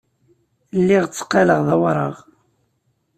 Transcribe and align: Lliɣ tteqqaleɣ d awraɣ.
Lliɣ 0.79 1.03
tteqqaleɣ 1.07 1.59
d 1.67 1.69
awraɣ. 1.75 2.15